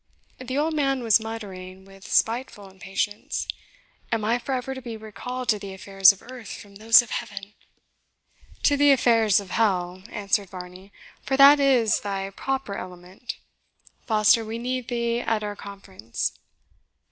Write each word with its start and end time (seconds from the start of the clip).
The 0.39 0.57
old 0.57 0.73
man 0.73 1.03
was 1.03 1.19
muttering, 1.19 1.85
with 1.85 2.11
spiteful 2.11 2.71
impatience, 2.71 3.47
"Am 4.11 4.25
I 4.25 4.39
for 4.39 4.53
ever 4.53 4.73
to 4.73 4.81
be 4.81 4.97
recalled 4.97 5.47
to 5.49 5.59
the 5.59 5.75
affairs 5.75 6.11
of 6.11 6.23
earth 6.23 6.47
from 6.51 6.77
those 6.77 7.03
of 7.03 7.11
heaven?" 7.11 7.53
"To 8.63 8.75
the 8.75 8.89
affairs 8.91 9.39
of 9.39 9.51
hell," 9.51 10.01
answered 10.09 10.49
Varney, 10.49 10.91
"for 11.21 11.37
that 11.37 11.59
is 11.59 11.99
thy 11.99 12.31
proper 12.31 12.73
element. 12.73 13.37
Foster, 14.07 14.43
we 14.43 14.57
need 14.57 14.87
thee 14.87 15.19
at 15.19 15.43
our 15.43 15.55
conference." 15.55 16.33